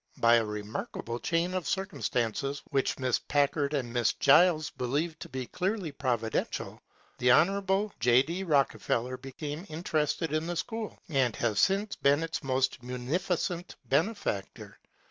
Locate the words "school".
10.55-10.97